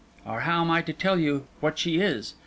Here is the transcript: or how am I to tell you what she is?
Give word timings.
or 0.25 0.39
how 0.39 0.61
am 0.61 0.71
I 0.71 0.81
to 0.81 0.93
tell 0.93 1.19
you 1.19 1.45
what 1.59 1.77
she 1.77 1.99
is? 2.01 2.33